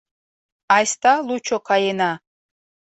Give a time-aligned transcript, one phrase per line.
[0.75, 2.11] Айста лучо каена